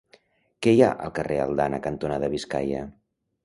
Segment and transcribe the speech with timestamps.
[0.65, 2.85] Què hi ha al carrer Aldana cantonada Biscaia?